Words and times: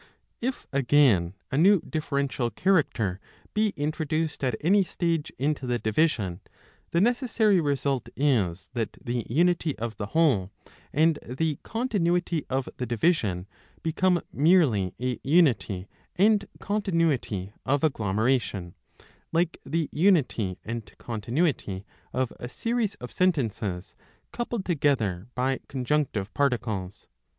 If, 0.41 0.65
again, 0.73 1.35
a 1.51 1.59
new 1.59 1.79
differential 1.87 2.49
character 2.49 3.19
be 3.53 3.71
introduced 3.75 4.43
at 4.43 4.55
any 4.59 4.81
stage 4.83 5.31
into 5.37 5.67
the 5.67 5.77
division, 5.77 6.39
the 6.89 6.99
necessary 6.99 7.61
result 7.61 8.09
is 8.15 8.71
that 8.73 8.93
the 8.93 9.23
unity 9.29 9.77
of 9.77 9.97
the 9.97 10.07
whole, 10.07 10.49
and 10.91 11.19
the 11.23 11.59
continuity 11.61 12.43
of 12.49 12.67
the 12.77 12.87
division, 12.87 13.45
become 13.83 14.21
merely 14.33 14.95
a 14.99 15.19
unity 15.23 15.87
and 16.15 16.47
continuity 16.59 17.53
of 17.63 17.83
agglomeration, 17.83 18.73
like 19.31 19.59
the 19.63 19.87
unity 19.91 20.57
and 20.65 20.91
con 20.97 21.21
tinuity 21.21 21.83
of 22.11 22.33
a 22.39 22.49
series 22.49 22.95
of 22.95 23.11
sentences 23.11 23.93
coupled 24.31 24.65
together 24.65 25.27
by 25.35 25.59
conjunc 25.69 26.11
tive 26.11 26.33
particles. 26.33 27.07